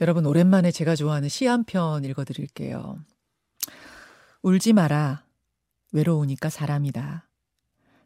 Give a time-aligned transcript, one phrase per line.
[0.00, 3.04] 여러분, 오랜만에 제가 좋아하는 시 한 편 읽어드릴게요.
[4.42, 5.24] 울지 마라.
[5.92, 7.28] 외로우니까 사람이다.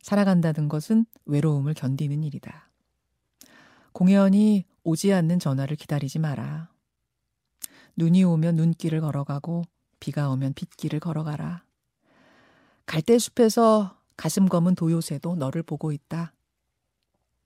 [0.02, 2.70] 살아간다는 것은 외로움을 견디는 일이다.
[3.92, 6.70] 공연이 오지 않는 전화를 기다리지 마라.
[7.96, 9.62] 눈이 오면 눈길을 걸어가고
[10.00, 11.64] 비가 오면 빗길을 걸어가라.
[12.86, 16.34] 갈대숲에서 가슴 검은 도요새도 너를 보고 있다.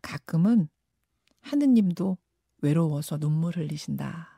[0.00, 0.68] 가끔은
[1.42, 2.16] 하느님도
[2.62, 4.37] 외로워서 눈물 흘리신다.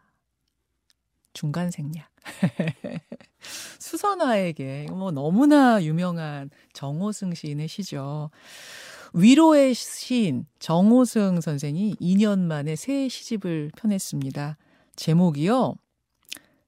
[1.33, 2.09] 중간 생략.
[3.79, 8.31] 수선화에게 뭐 너무나 유명한 정호승 시인의 시죠.
[9.13, 14.57] 위로의 시인 정호승 선생이 2년 만에 새 시집을 펴냈습니다.
[14.97, 15.75] 제목이요.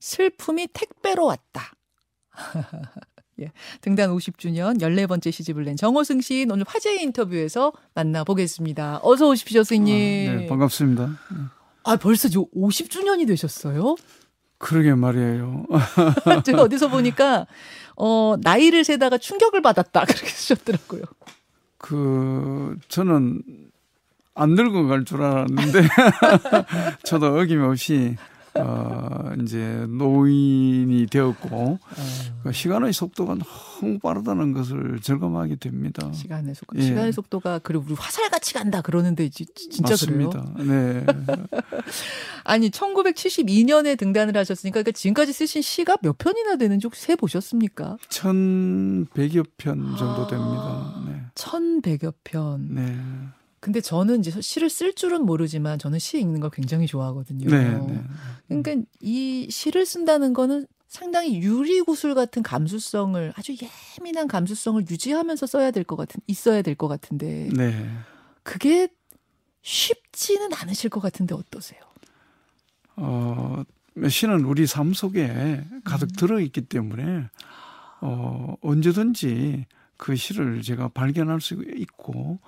[0.00, 1.72] 슬픔이 택배로 왔다.
[3.41, 3.50] 예,
[3.80, 9.00] 등단 50주년 14번째 시집을 낸 정호승 시인 오늘 화제의 인터뷰에서 만나보겠습니다.
[9.02, 10.30] 어서 오십시오, 선생님.
[10.30, 11.19] 아, 네, 반갑습니다.
[11.84, 13.97] 아, 벌써 50주년이 되셨어요?
[14.62, 15.66] 그러게 말이에요.
[16.46, 17.46] 제가 어디서 보니까
[17.96, 21.02] 어, 나이를 세다가 충격을 받았다 그렇게 쓰셨더라고요.
[21.78, 23.42] 그 저는
[24.36, 25.82] 안 늙어갈 줄 알았는데
[27.02, 28.16] 저도 어김없이
[28.55, 31.78] 어, 이제 노인이 되었고
[32.42, 36.12] 그 시간의 속도가 너무 빠르다는 것을 절감하게 됩니다.
[36.12, 36.83] 시간의 속도, 예.
[36.83, 40.53] 시간의 속도가 그리고 우리 화살같이 간다 그러는데 진짜 맞습니다.
[40.56, 40.67] 그래요?
[40.69, 41.06] 네.
[42.44, 47.97] 아니 1972년에 등단을 하셨으니까 그러니까 지금까지 쓰신 시가 몇 편이나 되는지 혹시 세 보셨습니까?
[48.09, 51.03] 1,100여 편 정도 됩니다.
[51.06, 51.22] 네.
[51.34, 52.75] 1,100여 편.
[52.75, 52.98] 네.
[53.62, 57.48] 근데 저는 이제 시를 쓸 줄은 모르지만 저는 시 읽는 걸 굉장히 좋아하거든요.
[57.48, 58.04] 네, 네.
[58.48, 63.54] 그러니까 이 시를 쓴다는 거는 상당히 유리구슬 같은 감수성을 아주
[64.00, 67.88] 예민한 감수성을 유지하면서 써야 될 것 같은 있어야 될 것 같은데 네.
[68.42, 68.88] 그게
[69.62, 71.80] 쉽지는 않으실 것 같은데 어떠세요?
[72.97, 73.62] 어,
[74.08, 76.12] 시는 우리 삶 속에 가득 음.
[76.19, 77.28] 들어 있기 때문에
[78.00, 79.66] 어, 언제든지
[79.97, 82.41] 그 시를 제가 발견할 수 있고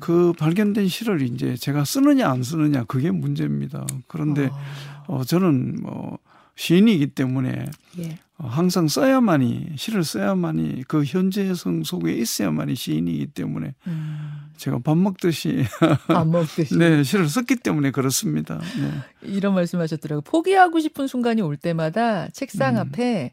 [0.00, 3.86] 그 발견된 시를 이제 제가 쓰느냐 안 쓰느냐 그게 문제입니다.
[4.06, 5.04] 그런데 아.
[5.06, 6.18] 어, 저는 뭐
[6.56, 7.66] 시인이기 때문에
[7.98, 8.18] 예.
[8.38, 14.50] 어, 항상 써야만이 시를 써야만이 그 현재성 속에 있어야만이 시인이기 때문에 음.
[14.56, 15.64] 제가 밥 먹듯이
[16.08, 18.60] 밥 먹듯이 네 시를 썼기 때문에 그렇습니다.
[18.80, 18.90] 네.
[19.22, 22.80] 이런 말씀하셨더라고 요 포기하고 싶은 순간이 올 때마다 책상 음.
[22.80, 23.32] 앞에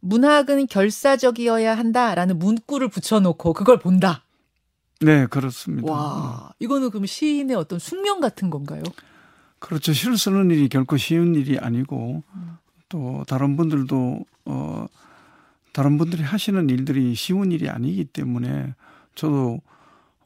[0.00, 4.21] 문학은 결사적이어야 한다라는 문구를 붙여놓고 그걸 본다.
[5.04, 5.90] 네, 그렇습니다.
[5.92, 8.82] 와, 이거는 그럼 시인의 어떤 숙명 같은 건가요?
[9.58, 9.92] 그렇죠.
[9.92, 12.58] 시를 쓰는 일이 결코 쉬운 일이 아니고 음.
[12.88, 14.86] 또 다른 분들도 어
[15.72, 18.74] 다른 분들이 하시는 일들이 쉬운 일이 아니기 때문에
[19.14, 19.60] 저도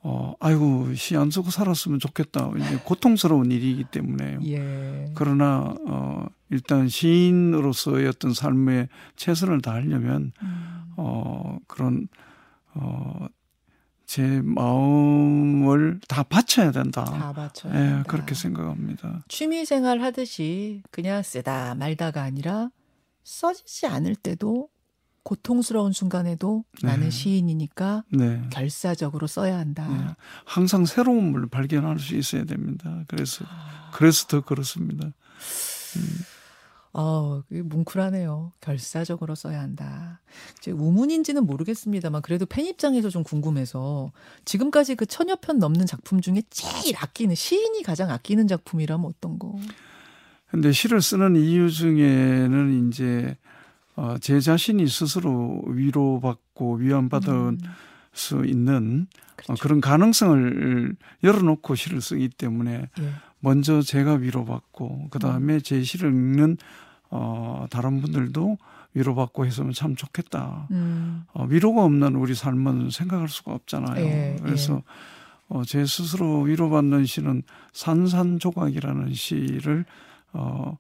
[0.02, 2.50] 어 아이고 시 안 쓰고 살았으면 좋겠다.
[2.56, 5.12] 이제 고통스러운 일이기 때문에 예.
[5.14, 10.82] 그러나 어 일단 시인으로서의 어떤 삶에 최선을 다하려면 음.
[10.96, 12.08] 어 그런
[12.74, 13.26] 어
[14.06, 17.04] 제 마음을 다 바쳐야 된다.
[17.04, 18.02] 다 바쳐야 예, 된다.
[18.04, 19.24] 그렇게 생각합니다.
[19.28, 22.70] 취미 생활 하듯이 그냥 쓰다 말다가 아니라
[23.24, 24.68] 써지지 않을 때도
[25.24, 26.88] 고통스러운 순간에도 네.
[26.88, 28.42] 나는 시인이니까 네.
[28.50, 29.88] 결사적으로 써야 한다.
[29.88, 30.14] 네.
[30.44, 33.02] 항상 새로움을 발견할 수 있어야 됩니다.
[33.08, 33.44] 그래서
[33.92, 35.06] 그래서 더 그렇습니다.
[35.06, 36.35] 음.
[36.98, 38.52] 어, 뭉클하네요.
[38.62, 40.22] 결사적으로 써야 한다.
[40.56, 44.12] 이제 우문인지는 모르겠습니다만 그래도 팬 입장에서 좀 궁금해서
[44.46, 49.58] 지금까지 그 천여 편 넘는 작품 중에 제일 아끼는 시인이 가장 아끼는 작품이라면 어떤 거?
[50.50, 53.36] 근데 시를 쓰는 이유 중에는 이제
[53.94, 57.58] 어, 제 자신이 스스로 위로받고 위안받을 음.
[58.16, 59.52] 수 있는 어, 그렇죠.
[59.52, 63.10] 어, 그런 가능성을 열어놓고 시를 쓰기 때문에 예.
[63.40, 65.60] 먼저 제가 위로받고 그 다음에 음.
[65.60, 66.56] 제 시를 읽는
[67.10, 68.58] 어, 다른 분들도
[68.94, 70.66] 위로받고 했으면 참 좋겠다.
[70.70, 71.24] 음.
[71.34, 74.04] 어, 위로가 없는 우리 삶은 생각할 수가 없잖아요.
[74.04, 74.82] 예, 그래서 예.
[75.48, 79.84] 어, 제 스스로 위로받는 시는 산산조각이라는 시를
[80.32, 80.78] 어,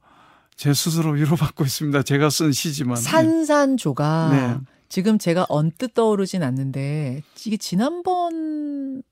[0.56, 2.02] 제 스스로 위로받고 있습니다.
[2.02, 2.96] 제가 쓴 시지만.
[2.96, 4.30] 산산조각.
[4.32, 4.56] 네.
[4.88, 9.02] 지금 제가 언뜻 떠오르진 않는데 이게 지난번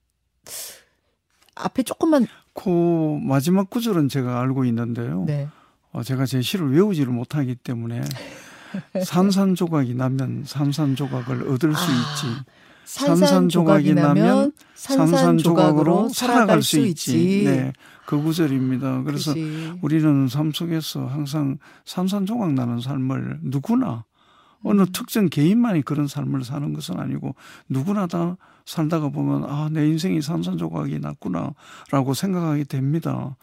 [1.54, 5.24] 앞에 조금만 그 마지막 구절은 제가 알고 있는데요.
[5.26, 5.48] 네.
[5.92, 8.00] 어, 제가 제 시를 외우지를 못하기 때문에
[9.04, 12.44] 산산조각이 나면 산산조각을 얻을 수 아, 있지.
[12.84, 17.44] 산산조각이 나면 산산조각으로 살아갈 수 있지.
[17.44, 17.72] 네.
[18.06, 19.02] 그 구절입니다.
[19.02, 19.72] 그래서 그치.
[19.80, 24.04] 우리는 삶 속에서 항상 산산조각 나는 삶을 누구나
[24.64, 24.86] 어느 음.
[24.92, 27.34] 특정 개인만이 그런 삶을 사는 것은 아니고
[27.68, 33.36] 누구나 다 살다가 보면 아, 내 인생이 산산조각이 났구나라고 생각하게 됩니다.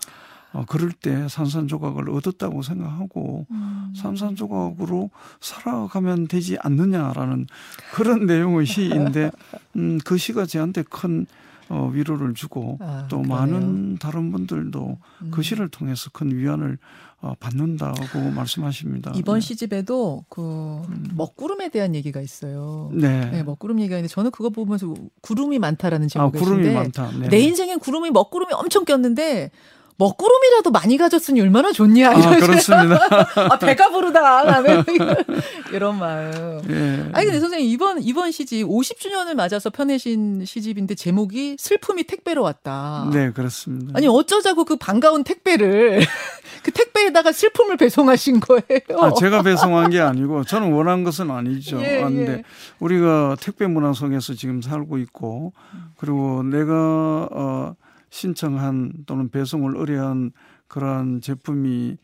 [0.53, 3.93] 어, 그럴 때 산산조각을 얻었다고 생각하고 음.
[3.95, 5.09] 산산조각으로
[5.39, 7.47] 살아가면 되지 않느냐라는
[7.93, 9.31] 그런 내용의 시인데
[9.77, 11.25] 음, 그 시가 저한테 큰
[11.71, 13.37] 어, 위로를 주고 아, 또 그러네요.
[13.37, 15.31] 많은 다른 분들도 음.
[15.31, 16.77] 그 시를 통해서 큰 위안을
[17.21, 19.13] 어, 받는다고 말씀하십니다.
[19.15, 19.41] 이번 네.
[19.41, 20.81] 시집에도 그
[21.15, 22.89] 먹구름에 대한 얘기가 있어요.
[22.93, 23.29] 네.
[23.29, 27.09] 네, 먹구름 얘기가 있는데 저는 그거 보면서 구름이 많다라는 아, 제목이 구름이 많다.
[27.17, 27.29] 네.
[27.29, 29.51] 내 인생엔 구름이 먹구름이 엄청 꼈는데
[30.01, 32.99] 먹구름이라도 많이 가졌으니 얼마나 좋냐 아, 그렇습니다.
[33.35, 34.61] 아, 배가 부르다
[35.71, 36.61] 이런 마음.
[36.69, 37.09] 예.
[37.13, 43.07] 아니 근데 선생님 이번 이번 시집 50주년을 맞아서 펴내신 시집인데 제목이 슬픔이 택배로 왔다.
[43.13, 43.93] 네, 그렇습니다.
[43.95, 46.01] 아니 어쩌자고 그 반가운 택배를
[46.63, 48.99] 그 택배에다가 슬픔을 배송하신 거예요.
[48.99, 51.79] 아, 제가 배송한 게 아니고 저는 원한 것은 아니죠.
[51.81, 52.43] 예, 아, 근데 예.
[52.79, 55.53] 우리가 택배 문화 속에서 지금 살고 있고
[55.97, 57.75] 그리고 내가 어
[58.11, 60.31] 신청한 또는 배송을 의뢰한
[60.67, 61.97] 그러한 제품이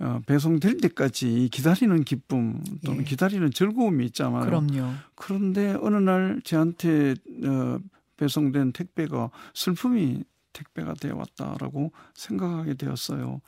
[0.00, 3.04] 어 배송될 때까지 기다리는 기쁨 또는 예.
[3.04, 4.44] 기다리는 즐거움이 있잖아요.
[4.44, 4.90] 그럼요.
[5.14, 7.14] 그런데 어느 날 저한테
[7.44, 7.78] 어
[8.16, 10.24] 배송된 택배가 슬픔이
[10.54, 13.40] 택배가 되어 왔다라고 생각하게 되었어요.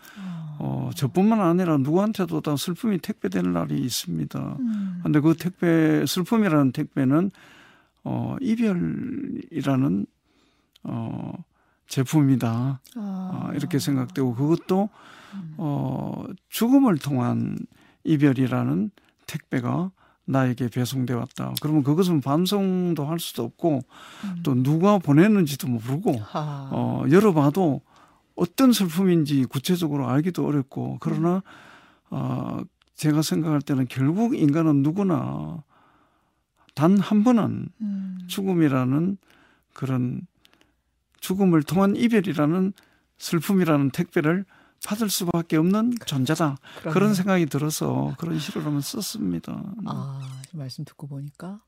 [0.59, 4.57] 어, 저뿐만 아니라 누구한테도 다 슬픔이 택배되는 날이 있습니다.
[4.59, 5.01] 음.
[5.03, 7.31] 근데 그 택배, 슬픔이라는 택배는,
[8.03, 10.07] 어, 이별이라는,
[10.83, 11.33] 어,
[11.87, 12.81] 제품이다.
[12.97, 13.31] 아.
[13.33, 14.89] 어, 이렇게 생각되고 그것도,
[15.59, 17.59] 어, 죽음을 통한
[18.05, 18.91] 이별이라는
[19.27, 19.91] 택배가
[20.25, 21.53] 나에게 배송되어 왔다.
[21.61, 23.81] 그러면 그것은 반송도 할 수도 없고
[24.25, 24.41] 음.
[24.43, 26.69] 또 누가 보냈는지도 모르고 아.
[26.73, 27.81] 어, 열어봐도
[28.35, 31.43] 어떤 슬픔인지 구체적으로 알기도 어렵고 그러나
[32.11, 32.61] 어,
[32.97, 35.63] 제가 생각할 때는 결국 인간은 누구나
[36.75, 38.19] 단 한 번은 음.
[38.27, 39.17] 죽음이라는
[39.73, 40.21] 그런
[41.27, 42.73] 죽음을 통한 이별이라는
[43.19, 44.45] 슬픔이라는 택배를
[44.85, 46.57] 받을 수밖에 없는 존재다.
[46.79, 46.95] 그러네요.
[46.95, 49.61] 그런 생각이 들어서 그런 시를 한번 썼습니다.
[49.87, 51.61] 아, 지금 말씀 듣고 보니까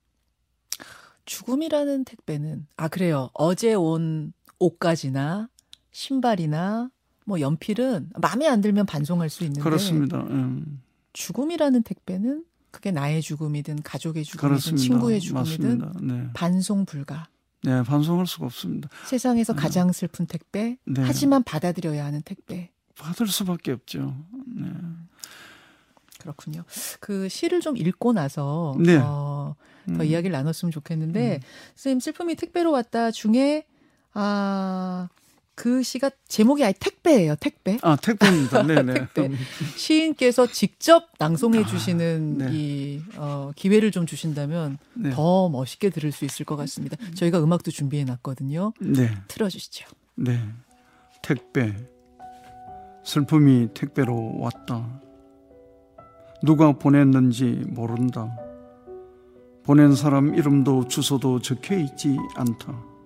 [1.25, 3.31] 죽음이라는 택배는 아 그래요.
[3.32, 5.49] 어제 온 옷가지나
[5.90, 6.90] 신발이나
[7.25, 10.20] 뭐 연필은 마음에 안 들면 반송할 수 있는데 그렇습니다.
[10.20, 10.81] 음,
[11.14, 14.82] 죽음이라는 택배는 그게 나의 죽음이든 가족의 죽음이든 그렇습니다.
[14.82, 15.93] 친구의 죽음이든.
[16.02, 16.31] 네.
[16.34, 17.26] 반송 불가.
[17.62, 18.88] 네, 반송할 수가 없습니다.
[19.06, 19.60] 세상에서 네.
[19.60, 20.76] 가장 슬픈 택배.
[20.84, 21.02] 네.
[21.05, 22.70] 하지만 받아들여야 하는 택배.
[22.96, 24.16] 받을 수밖에 없죠.
[24.46, 24.70] 네.
[26.19, 26.64] 그렇군요.
[27.00, 28.96] 그 시를 좀 읽고 나서 네.
[28.96, 29.55] 어,
[29.87, 30.05] 더 음.
[30.05, 31.40] 이야기를 나눴으면 좋겠는데
[31.75, 33.66] 선생님 슬픔이 택배로 왔다 중에
[34.14, 35.08] 아.
[35.58, 37.34] 그 시가 제목이 아예 택배예요.
[37.34, 37.78] 택배.
[37.82, 38.62] 아, 택배입니다.
[38.62, 38.94] 네네.
[39.12, 39.31] 택배.
[39.75, 42.49] 시인께서 직접 낭송해 주시는 네.
[42.52, 45.10] 이 어, 기회를 좀 주신다면 네.
[45.10, 46.96] 더 멋있게 들을 수 있을 것 같습니다.
[47.16, 48.72] 저희가 음악도 준비해 놨거든요.
[48.78, 49.10] 네.
[49.26, 49.88] 틀어주시죠.
[50.14, 50.40] 네.
[51.22, 51.75] 택배.
[53.02, 55.00] 슬픔이 택배로 왔다.
[56.44, 58.32] 누가 보냈는지 모른다.
[59.64, 62.97] 보낸 사람 이름도 주소도 적혀 있지 않다.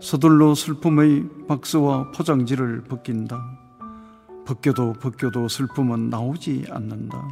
[0.00, 3.40] 서둘러 슬픔의 박스와 포장지를 벗긴다.
[4.44, 7.26] 벗겨도 벗겨도 슬픔은 나오지 않는다.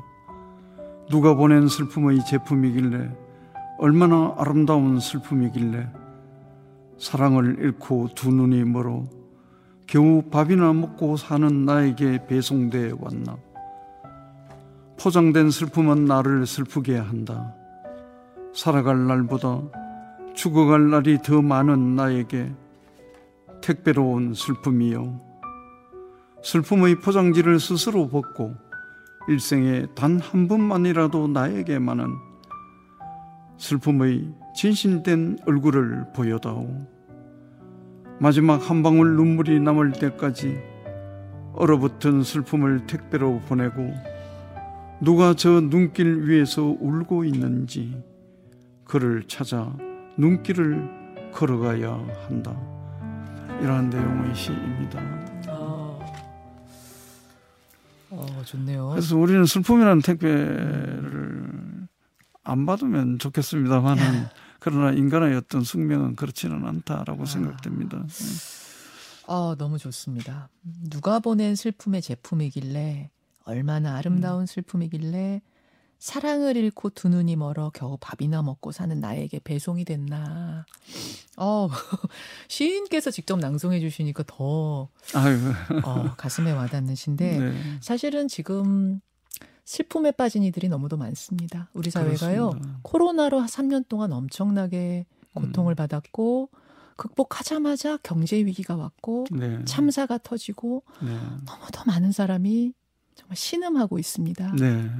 [1.10, 3.10] 누가 보낸 슬픔의 제품이길래
[3.78, 5.88] 얼마나 아름다운 슬픔이길래
[6.98, 9.04] 사랑을 잃고 두 눈이 멀어
[9.86, 13.36] 겨우 밥이나 먹고 사는 나에게 배송돼 왔나.
[14.98, 17.54] 포장된 슬픔은 나를 슬프게 한다.
[18.54, 19.60] 살아갈 날보다
[20.34, 22.52] 죽어갈 날이 더 많은 나에게
[23.64, 25.20] 택배로 온 슬픔이요.
[26.42, 28.54] 슬픔의 포장지를 스스로 벗고
[29.26, 32.14] 일생에 단 한 번만이라도 나에게만은
[33.56, 36.86] 슬픔의 진실된 얼굴을 보여다오.
[38.20, 40.58] 마지막 한 방울 눈물이 남을 때까지
[41.54, 43.94] 얼어붙은 슬픔을 택배로 보내고
[45.00, 47.96] 누가 저 눈길 위에서 울고 있는지
[48.84, 49.74] 그를 찾아
[50.18, 52.73] 눈길을 걸어가야 한다.
[53.60, 55.00] 이러한 내용의 시입니다.
[55.48, 55.98] 아,
[58.10, 58.90] 어, 좋네요.
[58.90, 61.88] 그래서 우리는 슬픔이라는 택배를
[62.44, 64.26] 안 받으면 좋겠습니다만은
[64.60, 68.04] 그러나 인간의 어떤 숙명은 그렇지는 않다라고 생각됩니다.
[69.26, 70.48] 아, 너무 좋습니다.
[70.90, 73.10] 누가 보낸 슬픔의 제품이길래
[73.44, 75.40] 얼마나 아름다운 슬픔이길래
[75.98, 80.66] 사랑을 잃고 두 눈이 멀어 겨우 밥이나 먹고 사는 나에게 배송이 됐나.
[81.36, 81.68] 어,
[82.48, 85.38] 시인께서 직접 낭송해 주시니까 더 아유,
[85.84, 87.54] 어, 가슴에 와닿는 시인데 네.
[87.80, 89.00] 사실은 지금
[89.64, 91.70] 슬픔에 빠진 이들이 너무도 많습니다.
[91.72, 92.50] 우리 사회가요.
[92.50, 92.78] 그렇습니다.
[92.82, 95.76] 코로나로 3년 동안 엄청나게 고통을 음.
[95.76, 96.50] 받았고
[96.96, 99.64] 극복하자마자 경제 위기가 왔고 네.
[99.64, 101.08] 참사가 터지고 네.
[101.46, 102.72] 너무도 많은 사람이
[103.14, 104.52] 정말 신음하고 있습니다.
[104.56, 104.90] 네.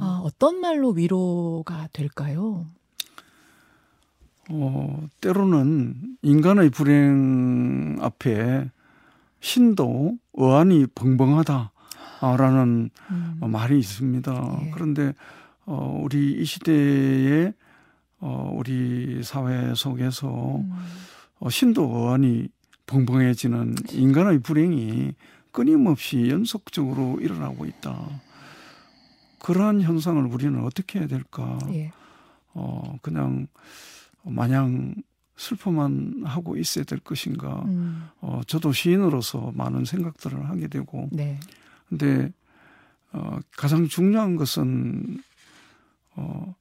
[0.00, 2.66] 아, 어떤 말로 위로가 될까요?
[4.50, 8.70] 어, 때로는 인간의 불행 앞에
[9.40, 13.40] 신도 어안이 벙벙하다라는 음.
[13.40, 14.58] 말이 있습니다.
[14.62, 14.70] 예.
[14.72, 15.12] 그런데
[15.64, 17.52] 어, 우리 이 시대에
[18.18, 20.72] 어, 우리 사회 속에서 음.
[21.38, 22.48] 어, 신도 어안이
[22.86, 25.12] 벙벙해지는 인간의 불행이
[25.56, 28.20] 끊임없이 연속적으로 일어나고 있다.
[29.38, 31.58] 그러한 현상을 우리는 어떻게 해야 될까?
[31.72, 31.90] 예.
[32.52, 33.46] 어, 그냥
[34.22, 34.94] 마냥
[35.38, 37.62] 슬퍼만 하고 있어야 될 것인가?
[37.64, 38.06] 음.
[38.20, 41.40] 어, 저도 시인으로서 많은 생각들을 하게 되고, 네.
[41.88, 42.30] 근데
[43.12, 45.22] 어, 가장 중요한 것은
[46.16, 46.54] 어,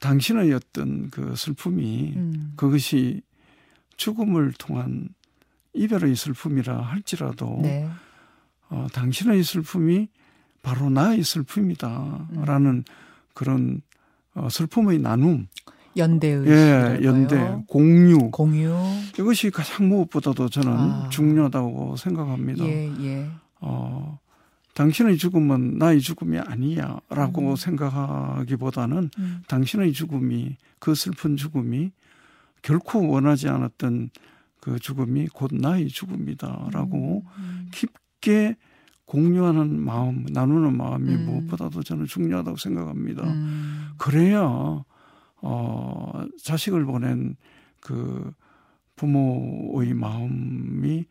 [0.00, 2.52] 당신의 어떤 그 슬픔이 음.
[2.56, 3.22] 그것이
[3.96, 5.08] 죽음을 통한
[5.74, 7.88] 이별의 슬픔이라 할지라도 네.
[8.68, 10.08] 어, 당신의 슬픔이
[10.62, 12.84] 바로 나의 슬픔이다라는 음.
[13.34, 13.82] 그런
[14.34, 15.46] 어, 슬픔의 나눔,
[15.96, 17.36] 연대의 예, 연대,
[17.66, 18.74] 공유 공유.
[19.18, 21.08] 이것이 가장 무엇보다도 저는 아.
[21.10, 22.64] 중요하다고 생각합니다.
[22.64, 23.28] 예, 예.
[23.60, 24.18] 어,
[24.74, 27.56] 당신의 죽음은 나의 죽음이 아니야라고 음.
[27.56, 29.42] 생각하기보다는 음.
[29.48, 31.92] 당신의 죽음이 그 슬픈 죽음이
[32.62, 34.10] 결코 원하지 않았던
[34.62, 37.68] 그 죽음이 곧 나의 죽음이다라고 음.
[37.72, 38.54] 깊게
[39.06, 41.26] 공유하는 마음, 나누는 마음이 음.
[41.26, 43.24] 무엇보다도 저는 중요하다고 생각합니다.
[43.24, 43.88] 음.
[43.98, 44.84] 그래야
[45.40, 47.34] 어, 자식을 보낸
[47.80, 48.32] 그
[48.94, 51.06] 부모의 마음이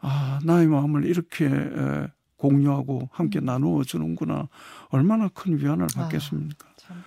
[0.00, 2.06] 아 나의 마음을 이렇게 에,
[2.36, 3.46] 공유하고 함께 음.
[3.46, 4.48] 나누어 주는구나
[4.90, 6.02] 얼마나 큰 위안을 아.
[6.02, 6.67] 받겠습니까?
[6.88, 7.04] 참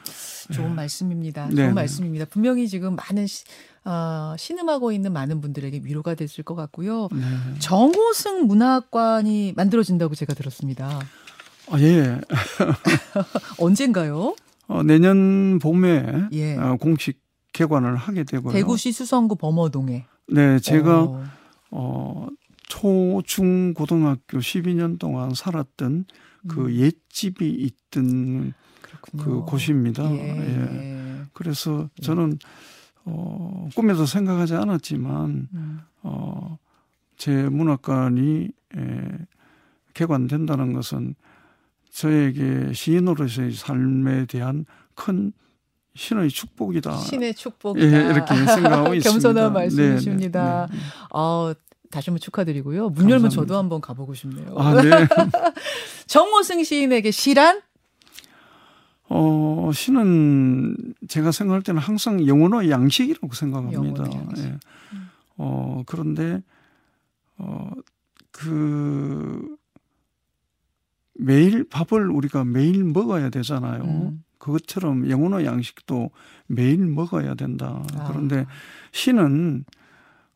[0.53, 1.47] 좋은 말씀입니다.
[1.47, 1.73] 네, 좋은 네.
[1.73, 2.25] 말씀입니다.
[2.25, 3.43] 분명히 지금 많은 시,
[3.83, 7.09] 어, 신음하고 있는 많은 분들에게 위로가 됐을 것 같고요.
[7.11, 7.59] 네.
[7.59, 10.99] 정호승 문화관이 만들어진다고 제가 들었습니다.
[11.69, 12.19] 아, 예.
[13.57, 14.35] 언젠가요?
[14.67, 16.57] 어, 내년 봄에 예.
[16.57, 17.19] 어, 공식
[17.53, 18.53] 개관을 하게 되고요.
[18.53, 20.05] 대구시 수성구 범어동에.
[20.27, 21.23] 네, 제가 어,
[21.71, 22.27] 어,
[22.67, 26.05] 초, 중, 고등학교 12년 동안 살았던
[26.47, 28.53] 그 음, 옛집이 있던
[29.01, 29.23] 그렇군요.
[29.23, 30.03] 그 곳입니다.
[30.11, 31.19] 예, 예.
[31.19, 31.21] 예.
[31.33, 32.37] 그래서 저는
[33.05, 36.57] 어, 꿈에도 생각하지 않았지만 음, 어,
[37.17, 38.81] 제 문학관이 에,
[39.93, 41.15] 개관된다는 것은
[41.91, 45.33] 저에게 시인으로서의 삶에 대한 큰
[45.95, 46.97] 신의 축복이다.
[46.97, 47.85] 신의 예, 축복이다.
[48.11, 49.09] 이렇게 생각하고 있습니다.
[49.11, 50.67] 겸손한 네, 말씀이십니다.
[50.71, 50.83] 네, 네.
[51.11, 51.53] 아,
[51.91, 52.89] 다시 한번 축하드리고요.
[52.89, 53.35] 문 열면 감사합니다.
[53.41, 54.55] 저도 한번 가보고 싶네요.
[54.57, 54.89] 아, 네.
[56.07, 57.61] 정호승 시인에게 시란?
[59.13, 60.77] 어, 시는
[61.09, 64.05] 제가 생각할 때는 항상 영혼의 양식이라고 생각합니다.
[64.09, 64.45] 양식.
[64.45, 64.57] 예.
[65.35, 66.41] 어, 그런데,
[67.37, 67.71] 어,
[68.31, 69.57] 그,
[71.13, 73.83] 매일 밥을 우리가 매일 먹어야 되잖아요.
[73.83, 74.23] 음.
[74.37, 76.09] 그것처럼 영혼의 양식도
[76.47, 77.83] 매일 먹어야 된다.
[77.97, 78.07] 아.
[78.07, 78.45] 그런데
[78.93, 79.65] 시는,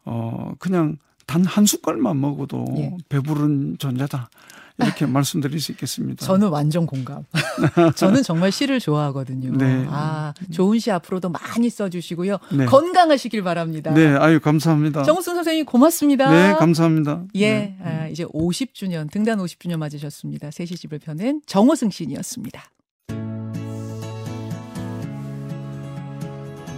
[0.04, 2.98] 어, 그냥 단 한 숟갈만 먹어도 예.
[3.08, 4.30] 배부른 존재다.
[4.78, 6.26] 이렇게 말씀드릴 수 있겠습니다.
[6.26, 7.24] 저는 완전 공감.
[7.96, 9.56] 저는 정말 시를 좋아하거든요.
[9.58, 9.86] 네.
[9.90, 12.38] 아, 좋은 시 앞으로도 많이 써주시고요.
[12.54, 12.66] 네.
[12.66, 13.92] 건강하시길 바랍니다.
[13.94, 15.04] 네, 아유, 감사합니다.
[15.04, 16.30] 정우승 선생님 고맙습니다.
[16.30, 17.24] 네, 감사합니다.
[17.36, 17.78] 예, 네.
[17.84, 20.52] 아, 이제 50주년 등단 50주년 맞으셨습니다.
[20.52, 22.64] 세시집을 펴낸 정호승 시인이었습니다.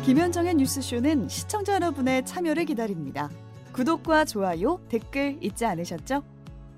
[0.05, 3.29] 김현정의 뉴스쇼는 시청자 여러분의 참여를 기다립니다.
[3.73, 6.23] 구독과 좋아요, 댓글 잊지 않으셨죠?